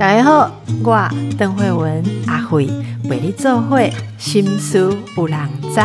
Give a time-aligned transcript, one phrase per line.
[0.00, 0.50] 大家好，
[0.82, 2.68] 我邓慧文阿慧
[3.04, 5.38] 为你做会心思有人
[5.72, 5.80] 知。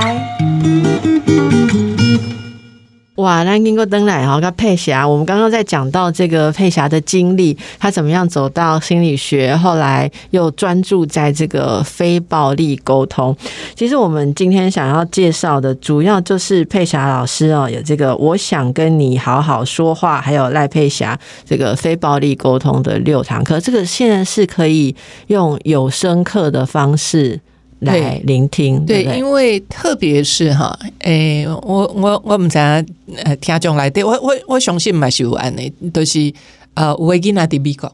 [3.23, 13.33] 哇，那经过登来哈，跟佩霞，我们刚刚在讲到这个佩霞的经历，她怎么样走到心理学，后来又专注在这个非暴力沟通。
[13.75, 24.93] 其实我们今天想要介绍的，主要就是佩霞老师哦，有这个我想跟你好好说话，还有赖佩霞这个非暴力沟通的六堂课，这个现在是可以
[25.27, 27.39] 用有声课的方式。
[27.83, 32.85] 来聆听，对，因为特别是哈，诶，我我我们在
[33.23, 36.33] 呃听众来对我我我相信嘛是有安的，都是
[36.73, 37.91] 呃有个囡仔伫美国，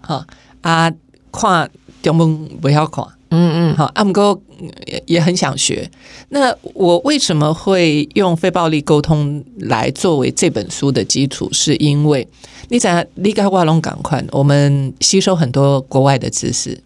[0.00, 0.26] 哈
[0.60, 0.92] 啊
[1.32, 1.70] 看
[2.02, 4.40] 中文不要看，嗯嗯，好，啊，不过
[4.86, 5.90] 也也很想学。
[6.30, 11.48] 那我为什么会用非暴力沟通来作为这本书的基础？
[11.52, 12.26] 是因为
[12.68, 16.78] 你在离开瓦隆港快，我们吸收很多国外的知识。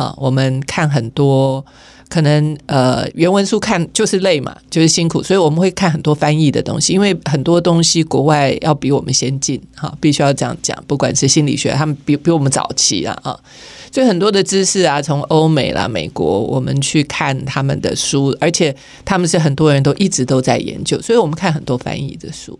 [0.00, 1.62] 好，我们看很多，
[2.08, 10.74] 可能呃原文书看就是累嘛，就是辛苦，所以我们会看很多翻译的东西，因为很多东西国外要比我们先进，哈，必须要这样讲。
[10.86, 13.38] 不管是心理学，他们比比我们早期啊，啊，
[13.92, 22.58] 所以很多的知识啊，从欧美啦、美国，我们去看他们的书，而且他们是很多人都一直都在研究，所以我们看很多翻译的书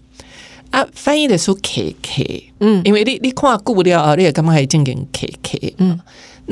[0.73, 5.99] 啊，翻译的书 K K，嗯，因为你你看顾料啊，你也干嘛还进行 K K，嗯。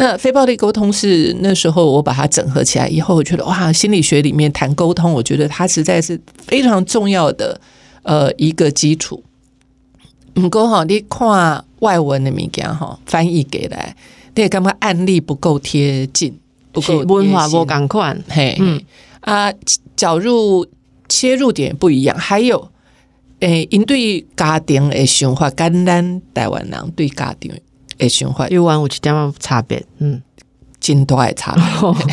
[0.01, 7.61] 那非暴力沟通是那时候我把它整合起来以后，我觉得哇，心理学里面谈沟通，我觉得它实在是非常重要的
[8.05, 9.21] 呃一个基础。
[10.35, 13.97] 不过哈，你看外文的物件哈，翻译给来，
[14.37, 16.39] 你也感觉案例不够贴近，
[16.71, 18.81] 不够文化不赶快，嘿，嗯
[19.23, 19.53] 啊，
[19.97, 20.65] 角入
[21.09, 22.71] 切入点不一样，还有
[23.41, 27.53] 诶，因对家庭的想法，跟咱台湾人对家庭。
[27.99, 30.23] 诶，循环有完有一点差别，嗯，
[30.81, 31.55] 真大诶差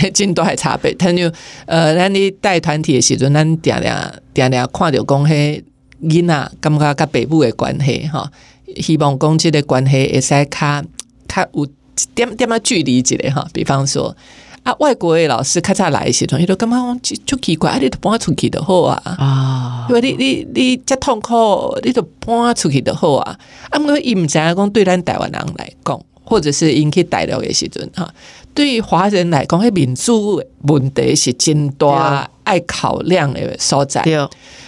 [0.02, 0.94] 别， 真大诶差别。
[0.96, 1.32] 他就
[1.66, 3.92] 呃，咱你带团体的时阵，咱定定
[4.34, 5.64] 定定看着讲迄
[6.02, 8.28] 囡仔感觉甲爸母的关系吼，
[8.78, 10.84] 希望讲即个关系会使较
[11.28, 11.68] 较有
[12.14, 13.48] 点点仔距离一个吼。
[13.54, 14.16] 比方说
[14.66, 23.38] 啊，外国的老师较早来的时阵，伊都感觉就奇怪，啊，你都搬出去就好啊，啊，因为你你你遮痛苦，你都搬出去就好啊。
[23.70, 28.12] 啊，毋过伊毋知影讲对咱台湾人来讲，或者是因去大陆的时阵哈，
[28.56, 34.04] 对华人来讲，迄民主问题是真大爱考量的所在。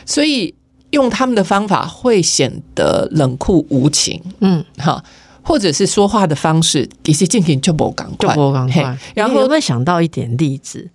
[0.05, 0.53] 所以
[0.91, 4.21] 用他们的方法会显得冷酷无情。
[4.41, 5.03] 嗯，哈，
[5.47, 8.97] 或者是说话的方式，其实进行就无赶快，就不赶快。
[9.15, 10.89] 然后有没有想到一点例子？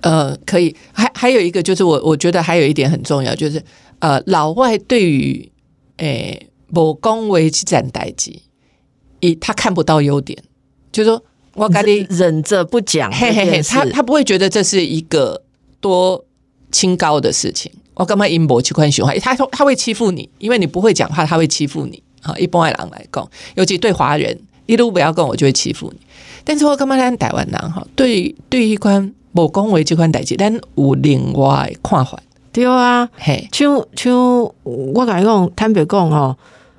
[0.00, 0.74] 呃，可以。
[0.92, 3.62] 还还有一个就是，我我觉得还有一点很重要，就是
[3.98, 5.50] 呃，老外对于
[5.98, 6.46] 诶。
[6.72, 8.42] 某恭维去站代机，
[9.18, 10.40] 以他看不到优点，
[10.92, 11.20] 就说
[11.54, 15.42] 我赶紧忍着不讲，嘿嘿嘿，他他不会觉得这是一个
[15.80, 16.24] 多
[16.70, 17.72] 清高的事情。
[17.94, 19.12] 我干嘛阴谋去关心话？
[19.14, 22.00] 他说他会欺负你，因为你不会讲话，他会欺负你。
[22.20, 25.98] 好，一般的人来讲，尤其对华人，一路不要跟我就会欺负你。
[26.44, 27.86] 但是我感觉咱台湾人哈？
[27.94, 32.18] 对对一款某恭维这款代志，咱有另外看法。
[32.52, 34.12] 对啊，嘿，像像
[34.64, 36.36] 我甲你讲，坦白讲吼。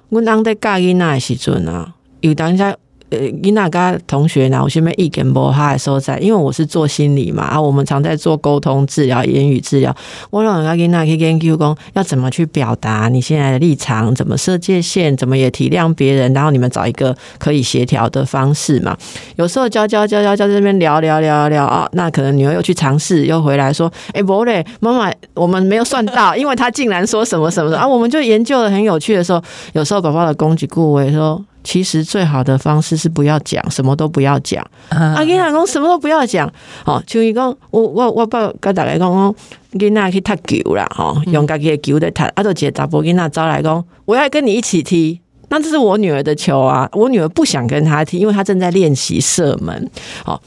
[0.10, 2.76] 阮翁在教囡仔诶时阵啊，有当下。
[3.12, 9.94] 呃，囡仔甲同学呢，我先边意见无哈的所在，因为我是做心理嘛，啊，我们常在做沟通治疗、言语治疗。
[10.30, 18.98] 我让人家囡仔去研究讲要怎么去表达你现在的立场，怎么设界限，怎么也体谅别人，然后你们找一个可以协调的方式嘛。
[19.36, 29.44] 有时候教教教教教这边聊聊聊聊啊，那可能女儿又去尝试，又回来说，哎，不嘞，妈妈，我们没有算到，因为他竟然说什么什么的啊，我们就研究的很有趣的时候，
[29.74, 31.44] 有时候宝宝的攻击顾问说。
[31.64, 34.66] 其实最好的方式是不要讲，什么都不要讲。
[34.90, 36.52] 啊，囡仔讲什么都不要讲。
[36.86, 39.36] 哦，像伊讲，我我我爸跟大家讲讲，
[39.80, 42.24] 囡仔去踢球啦，哈，用家己的球在踢。
[42.24, 45.20] 啊，就接查甫囡仔招来讲，我要跟你一起踢。
[45.50, 49.90] 那这是我女儿的球啊，我女儿不想跟他踢，因为她正在练习射门。
[50.24, 50.42] 好，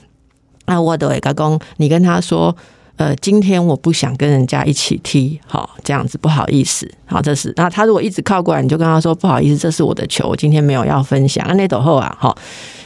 [0.67, 2.57] 那我都会讲，你跟他说。
[2.97, 7.53] 呃，今天我不想跟人家一起踢，好这样子不好意思，好这是。
[7.57, 11.45] 那他如果一直靠过来，你就跟他说不好意思，这是我的球，我今天没有要分享。
[11.57, 12.37] 那等后啊，好，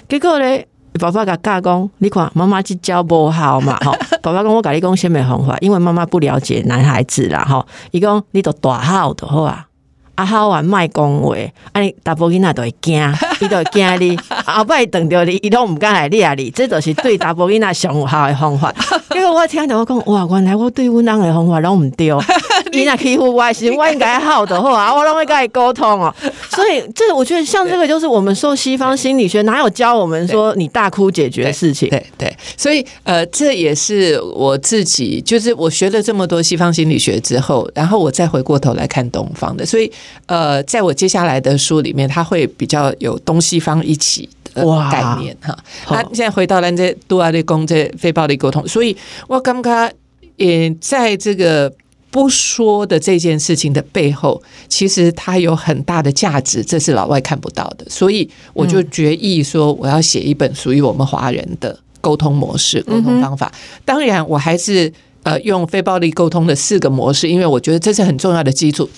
[0.08, 0.64] 结果呢，
[0.98, 9.66] 爸爸甲教讲，你看妈妈去教不好嘛，哈， 爸爸跟我讲你讲先没红话，因为妈妈不了解男孩子啦，哈，伊讲你都大号的好啊。
[10.14, 13.00] 啊，好玩卖恭维，啊，你大波囡仔都会惊，
[13.40, 18.72] 伊就惊你， 后摆等着你，伊都毋敢来掠你，这就是对查甫囡仔上有效的方法。
[19.10, 22.06] 结果我听到我讲，哇，原来我对阮翁的方法拢毋对，
[22.72, 26.14] 伊若欺负我的时，我应该好的好啊，我拢会跟伊沟通哦。
[26.50, 31.88] 所以这我觉得像这个就是我们受西方心理学哪有教我们说你大哭解决事情？
[31.88, 39.90] 对对，所以呃，这也是我自己，就是我学了这么多西方心理学之后，然后我再回过头来看东方的，所以
[40.26, 45.56] 呃，在我接下来的书里面，他会比较有东西方一起的概念哈。
[45.90, 48.96] 那现在回到咱这杜阿利公这非暴力沟通，所以
[49.26, 49.90] 我刚刚
[50.36, 51.72] 也在这个。
[52.10, 57.84] 不说的这件事情的背后，其实它有很大的价值，这是老外看不到的。
[57.90, 63.52] 所以我就决议说，我要写一本属于我们华人的沟通模式、沟通方法。
[63.84, 64.90] 当然，我还是
[65.22, 68.88] 呃用非暴力沟通的四个模式，因为我觉得这是很重要的基础。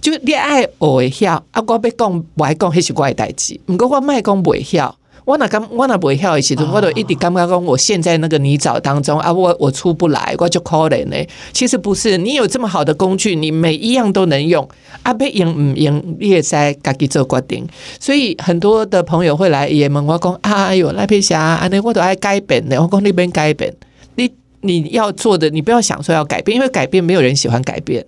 [0.00, 3.58] 就你爱学会晓，啊，我要讲不爱讲，迄是我诶代志。
[3.66, 4.94] 毋过我卖讲不会晓。
[5.24, 11.16] 我若感我若不会晓的时阵，我都一直感觉讲，我陷在那个泥沼当中啊，我我出不来，我就可怜呢。
[11.52, 14.66] 其实不是，你有这么好的工具，你每一样都能用。
[15.02, 17.68] 啊，要用唔用，你也在家己做决定。
[18.00, 22.80] 所以很多的朋友会来也问我讲，哎呦，赖佩霞，安尼我都爱改变的。
[22.80, 23.70] 我讲那边改变，
[24.14, 24.30] 你
[24.62, 28.02] 你要做的，你不要想说要改变，因为改变没有人喜欢改变。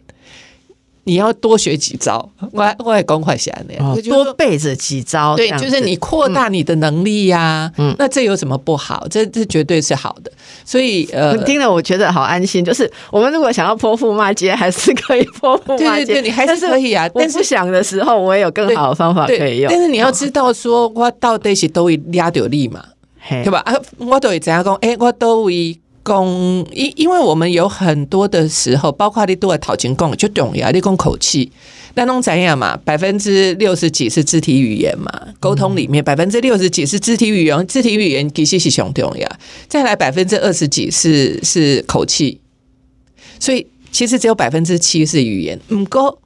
[1.04, 9.06] 你要多学几招，我我也公快写那样，哦多背着几招，对，就是你扩大你的能力呀、嗯，那这有什么不好？
[9.08, 10.30] 这这绝对是好的。
[10.64, 19.70] 所以呃，听了我觉得好安心，就是我们如果想要泼妇骂街，还是可以泼妇骂街，对对对你还是可以啊但是想的时候，我也有更好的方法可以用。
[19.70, 22.84] 但是你要知道说，我到底是都会压到力嘛，
[23.18, 23.60] 嘿对吧？
[23.64, 24.74] 啊，我都会怎样讲？
[24.76, 25.76] 哎，我都会
[26.10, 26.26] 讲，
[26.72, 31.52] 因因为我们有很多的时候，包括你都会讨情讲，就重要，你讲口气。
[31.94, 32.76] 那弄怎样嘛？
[32.84, 35.10] 百分之六十几是肢体语言嘛？
[35.38, 39.28] 沟通里面百分之六十几是肢体语言，肢体语言其实是上重要。
[39.68, 42.40] 再来百分之二十几是是口气，
[43.38, 45.60] 所以其实只有百分之七是语言。
[45.68, 46.20] 唔过，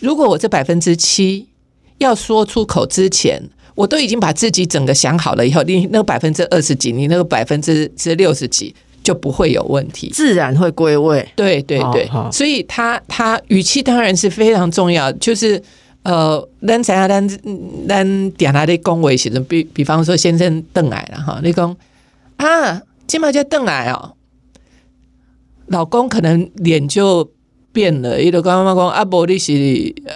[0.00, 1.46] 如果我这百分之七
[1.98, 3.42] 要说出口之前，
[3.74, 8.74] 我都已经把自己整个想好了以后，你那个百分之二十几，你那个百分之之六十几
[9.10, 10.08] 就不会有问题。
[10.10, 11.28] 自然会归位。
[11.34, 15.60] 对对对，所以他他语气当然是非常重要，就是
[16.04, 17.28] 呃，咱咱
[17.88, 21.76] 咱点他的恭维时阵，比比方说先生邓来了哈，你讲
[22.36, 24.12] 啊，今嘛叫邓来哦，
[25.66, 27.28] 老公可能脸就。
[27.72, 29.52] 变了，伊就刚刚讲啊，无你是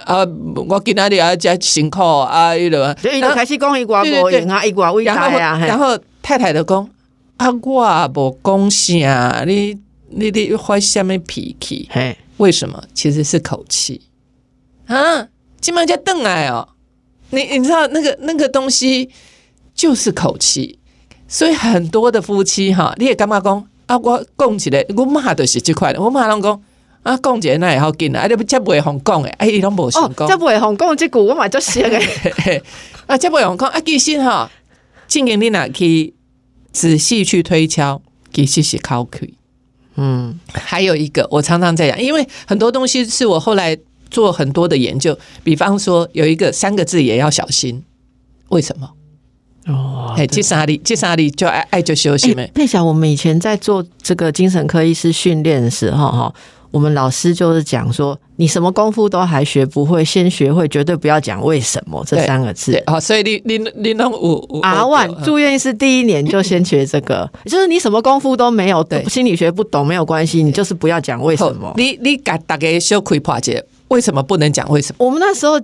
[0.03, 0.27] 啊，
[0.67, 6.85] 我今仔日啊，加辛苦啊，伊就就伊就开始讲伊寡无用啊，伊寡伟然后大啊，然后太太就讲
[7.37, 9.77] 啊，我也无讲啥，你
[10.09, 11.87] 你你发什么脾气？
[11.91, 12.81] 嘿，为什么？
[12.93, 14.01] 其实是口气
[14.87, 15.27] 啊！
[15.59, 16.69] 金毛叫邓来哦，
[17.31, 19.09] 你你知道那个那个东西
[19.73, 20.79] 就是口气，
[21.27, 23.97] 所以很多的夫妻哈，你也干嘛讲啊？
[23.97, 26.63] 我讲起来，我骂的是这块的，我骂人讲
[27.03, 30.37] 啊，讲起来那也好紧啊，啊，你不这不会红讲诶，哎，你拢无成哦，功这。
[30.37, 32.61] 不会红讲这句我嘛就写诶，
[33.07, 34.49] 啊，接不用讲 啊，其实哈，
[35.07, 36.13] 经营你哪去
[36.75, 38.01] 仔细去推敲，
[38.33, 39.33] 其实是考气。
[39.95, 43.77] 嗯，还有一个，我常常在讲，因为很多东西是我后来
[44.11, 47.81] 做很多的研究，比方说有一个三个字也要小心，
[48.49, 48.91] 为什么？
[49.67, 52.51] 哦，哎，这啥里这啥里就爱爱就休息哎没？
[52.53, 56.35] 佩霞，我们以前在做这个精神科医师训练的时候，哈，
[56.75, 62.83] 我们老师就是讲说，你什么功夫都还学不会，先学会，绝对不要讲为什么这三个字对。
[62.85, 71.73] 好，所以你你你弄五五 R one 住院医师第一年就先学这个，就是你什么功夫都没有，对心理学不懂没有关系，你就是不要讲为什么。
[71.77, 75.05] 你你给大家小开破解，为什么不能讲为什么？
[75.05, 75.59] 我们那时候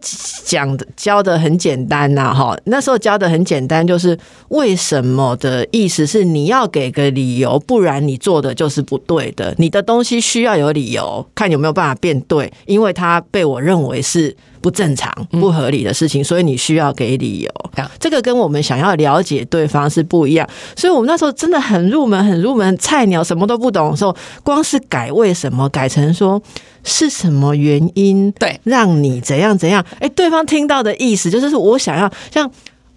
[0.45, 4.17] 讲的教的很简单呐、哈，那时候教的很简单，就是
[4.49, 9.53] 为什么的意思是你要给个理由，不然你做的就是不对的。
[9.57, 17.51] 你的东西需要有理由，看有没有办法变对，因为它被我认为是不正常、不合理的事情，所以你需要给理由。
[17.99, 26.41] 这个跟我们想要了解对方是不一样，所以我们那时候真的很入门、很入门，菜鸟什么都不懂的时候，光是改为什么改成说
[26.83, 32.49] 是什么原因，对让你怎样怎样，哎，对方听到的意思就是是我想要像。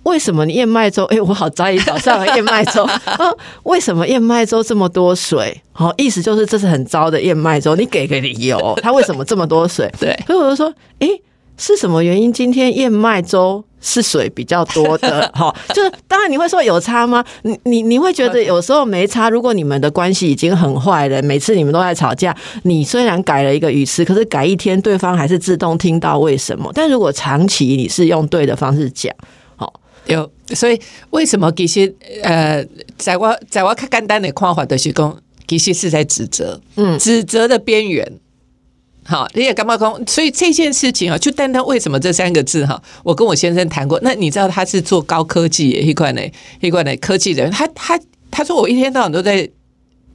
[0.04, 1.04] 为什么你燕麦粥？
[1.04, 3.00] 哎，我好在意早上的燕麦粥啊！
[3.64, 5.62] 为什么燕麦粥这么多水？
[5.72, 9.90] 好、意思就是这是很糟的燕麦粥，你给个理由，它为什么这么多水？
[9.98, 11.08] 对所以我就说，诶，
[11.56, 12.32] 是什么原因？
[12.32, 17.24] 今天燕麦粥是水比较多的， 哈，就是当然你会说有差吗？
[17.42, 19.30] 你你你会觉得有时候没差。
[19.30, 26.70] 如果你们的关系已经很坏了，每次你们都在吵架，你虽然改了一个语词，可是改一天，对方还是自动听到为什么。
[26.74, 29.14] 但如果长期你是用对的方式讲，
[29.56, 29.72] 好。
[30.06, 30.78] 有，所以
[31.10, 32.62] 为什么其实呃，
[32.98, 38.12] 在我在我看简单的看法的是讲，其实是在指责，嗯指责的边缘。
[39.06, 40.06] 好，你也干嘛讲？
[40.06, 44.00] 所以这件事情啊，就单单为什么这三个字哈，我跟我先生谈过。
[44.02, 46.22] 那你知道他是做高科技一块呢，
[46.60, 49.48] 一块呢科技人，他他他说我一天到晚都在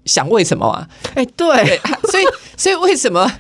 [0.06, 0.88] 想为什么啊？
[1.14, 1.80] 哎、对对，，
[2.10, 2.24] 所以
[2.58, 3.32] 所以为什么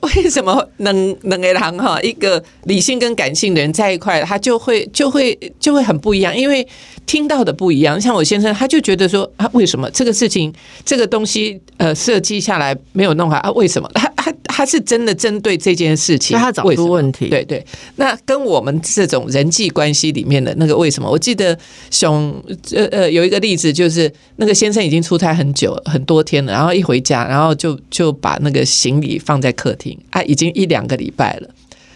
[0.00, 6.66] 为什么能能个人哈，一个理性跟感性的人在一块，他就会就会就会很不一样，因为
[7.04, 8.00] 听到的不一样。
[8.00, 10.50] 像我先生，他就觉得说啊，为什么这个事情
[10.82, 13.50] 这个东西呃设计下来没有弄好啊？
[13.52, 13.90] 为什么？
[13.94, 14.10] 他
[14.54, 21.10] 他他是真的针对这件事情，他找出问题。，对对，那跟我们这种人际关系里面的那个为什么？
[21.10, 21.58] 我记得
[21.90, 22.32] 熊
[22.72, 31.50] 呃呃有一个例子，就是那个先生已经出差很久很多天了，然后一回家，然后就就把那个行李放在客厅啊，已经一两个礼拜了。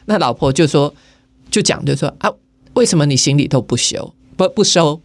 [0.06, 0.92] 那老婆就说
[1.50, 2.28] 就讲就说啊，
[2.74, 5.00] 为什么你行李都不修不不收？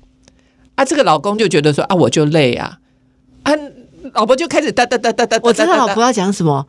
[0.76, 2.80] 啊，这个老公就觉得说啊，我就累啊
[3.44, 3.54] 啊，
[4.16, 6.66] 老婆就开始哒哒哒哒哒，我知道老婆要讲什么。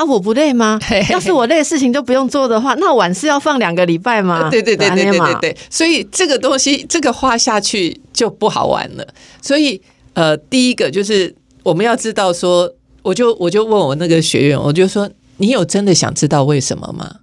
[0.00, 0.78] 啊，我不累吗
[1.10, 4.48] 要是我累事情都不用做的话，那晚是要放两个礼拜吗？
[4.50, 9.06] 对对对对对对对，所以这个东西这个话下去就不好玩了。
[9.42, 9.80] 所以
[10.14, 17.16] 呃，第一个就是我们要知道说，我就我就问我那个学员，我就说你有真的想知道为什么吗？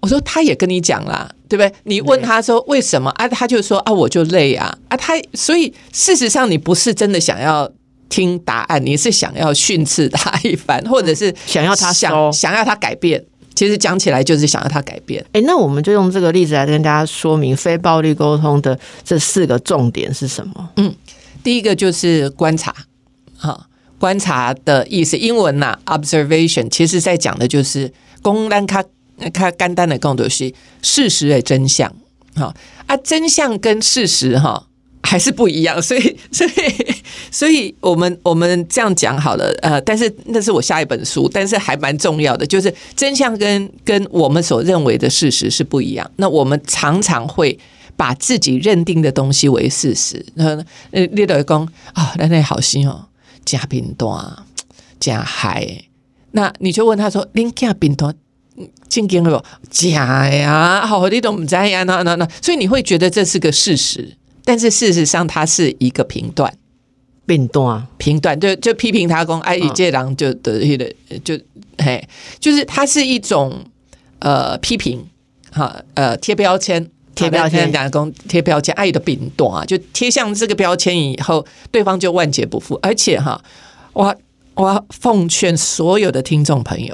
[0.00, 1.72] 我说他也跟你讲啦，对不对？
[1.84, 7.68] 你问他说为什么啊，他就说啊我就累啊啊，他所以事实上你不是真的想要
[8.14, 13.20] 听答案，你是想要训斥他一番，或者是想要他想想要他改变。
[13.56, 15.24] 其实讲起来就是想要他改变。
[15.32, 20.70] 哎、那我们就用这个例子来跟大家说明非暴力沟通的这四个重点是什么？
[20.76, 20.94] 嗯
[21.42, 22.72] 第一个就是观察，
[23.36, 23.66] 哈，
[23.98, 27.92] 观察的意思，英文呐、observation，其实在讲的就是
[28.22, 28.84] 公单它
[29.32, 31.92] 它干单的更多是事实的真相，
[32.36, 32.54] 哈
[32.86, 34.68] 啊，真相跟事实哈
[35.02, 36.50] 还是不一样，所以所以
[37.34, 46.08] 所以我们我们这样讲好了，呃，但是那是我下一本书，但是还蛮重要的，就是真相跟跟我们所认为的事实是不一样。
[46.14, 47.58] 那我们常常会
[47.96, 50.24] 把自己认定的东西为事实。
[50.34, 50.56] 那
[50.92, 53.06] 呃，你就会讲啊，那那好心哦，
[53.44, 54.08] 加冰单，
[55.00, 55.86] 加海。
[56.30, 58.14] 那你就问他说：“恁加冰单
[58.88, 60.86] 正经了假呀？
[60.86, 61.82] 好，你都唔知呀？
[61.82, 66.56] 那那那，所以你会觉得这是个事实，但是事实上它是一个评断。”
[67.26, 70.92] 变段评断，就就批评他讲，哎，一介狼就得意的，
[71.24, 71.38] 就
[71.78, 72.02] 嘿，
[72.38, 73.64] 就是它是一种
[74.18, 75.04] 呃批评，
[75.50, 76.90] 哈，呃贴标签。
[77.14, 82.76] 贴标签讲讲贴标签，爱的饼短啊，就贴上这个标签以后，对方就万劫不复。
[82.82, 83.40] 而且哈，
[83.92, 84.12] 我
[84.56, 86.92] 我奉劝所有的听众朋友，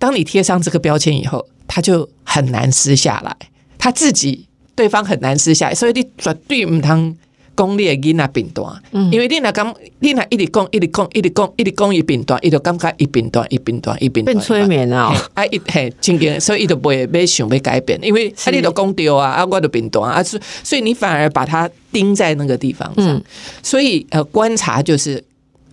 [0.00, 3.36] 当你贴上这个标签以后，他就很难撕下来，
[3.78, 7.16] 他自己对方很难撕下来，所以你绝对唔通
[7.56, 23.22] 讲你的囡仔饼段，因为你若讲你若一直讲一直讲一直讲一直讲伊饼段，伊就感觉伊饼段伊饼段伊饼段变催眠了、嘿啊，一嘿，真经，所以伊就不会要想要改变，因为啊，你都讲对啊，啊，我就变短啊，所所以你反而把它钉在那个地方上，嗯。
[23.62, 25.22] 所以呃，观察就是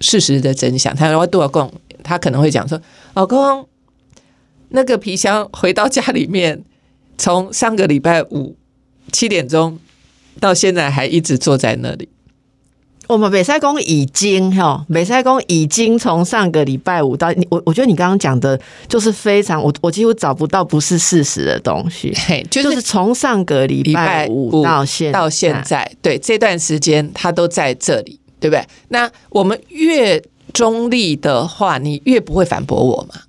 [0.01, 0.95] 事实的真相。
[0.95, 1.71] 他会对我讲，
[2.03, 2.79] 他可能会讲说，
[3.13, 3.67] 老公，
[4.69, 6.61] 那个皮箱回到家里面，
[7.17, 8.55] 从上个礼拜五
[9.11, 9.79] 七点钟
[10.39, 12.09] 到现在还一直坐在那里。
[13.07, 28.63] 我们北塞公已经哈，北塞公已经从上个礼拜五到你，我我觉得你刚刚讲的就是非常，我我几乎找不到不是事实的东西， 嘿，就就是是从上个礼礼拜拜五五到现到现在，对这段时间他都在这里，对不对？
[28.89, 30.21] 那我们越
[30.53, 33.21] 中立的话，你越不会反驳我嘛？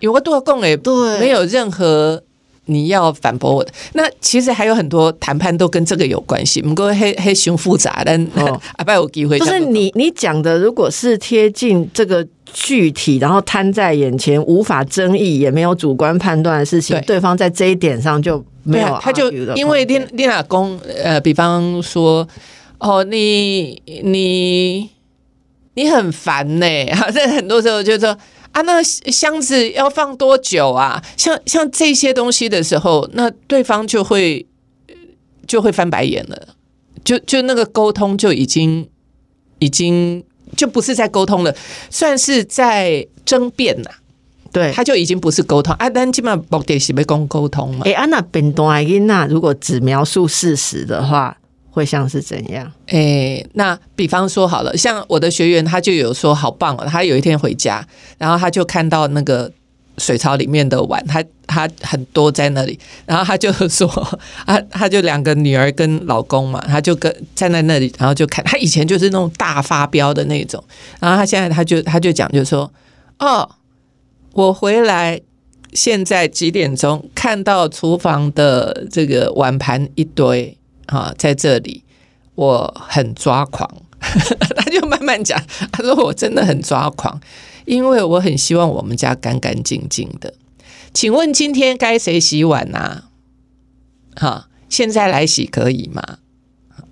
[0.00, 2.22] 因为我多共也对没有任何
[2.68, 3.72] 你要反驳我的。
[3.92, 8.58] 那其实还有很多谈判都跟这个有关系，不过黑黑熊复杂，但哦。
[8.78, 17.04] 阿拜有机会就是你你讲的，如果是贴近这个具体，然后摊在眼前，无法争议，也没有主观判断的事情，对。
[17.06, 19.88] 对方在这一点上就没有啊，他就因为空间。
[19.88, 22.26] 练练老公，呃，比方说，
[22.78, 24.88] 哦，你你
[25.74, 28.16] 你很烦呢、 好像很多时候就说
[28.58, 31.00] 啊，那箱子要放多久啊？
[31.16, 34.44] 像像这些东西的时候，那对方就会
[35.46, 36.48] 就会翻白眼了，
[37.04, 38.88] 就就那个沟通就已经
[39.60, 40.24] 已经
[40.56, 41.54] 就不是在沟通了，
[41.88, 43.90] 算是在争辩呐、
[44.50, 44.72] 对。
[44.72, 47.82] 他就已经不是沟通啊，但基本上目的是要讲沟通嘛。
[47.84, 51.37] 哎，安娜本段伊娜如果只描述事实的话，
[51.78, 52.70] 会像是怎样？
[52.86, 57.86] 诶，那比方说好了，像我的学员他就有说好棒哦，他有一天回家，
[58.18, 59.50] 然后他就看到那个
[59.96, 63.88] 水槽里面的碗，他他很多在那里，然后他就说，
[64.46, 70.62] 他他就两个女儿跟老公嘛，他就跟站在那里，然后就看他以前就是那种大发飙的那种，
[71.00, 72.70] 然后他现在他就他就讲就说，
[73.20, 73.48] 哦，
[74.32, 75.20] 我回来
[75.72, 80.57] 现在几点钟看到厨房的这个碗盘一堆
[80.88, 81.82] 啊，在这里
[82.34, 83.68] 我很抓狂，
[84.00, 85.40] 他就慢慢讲，
[85.72, 87.18] 他说我真的很抓狂。
[87.64, 90.32] 因为我很希望我们家干干净净的，
[90.94, 93.02] 请问今天该谁洗碗呐？
[94.16, 96.02] 哈，现在来洗可以吗？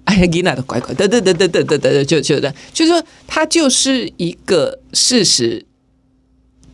[0.05, 5.65] 哎呀，伊娜的乖乖，得得得得得得得，就就的，就是说，它就是一个事实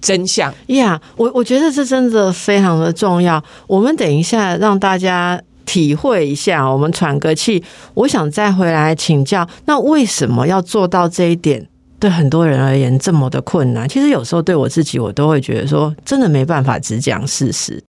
[0.00, 1.00] 真相呀。
[1.16, 3.42] 我我觉得这真的非常的重要。
[3.68, 7.62] 我们等一下让大家体会一下，我们喘个气。
[7.94, 11.68] 我想再回来请教，那为什么要做到这一点？
[11.98, 17.80] 对很多人而言，这么的困难，其实有时候对我自己，我都会觉得说，真的没办法只讲事实。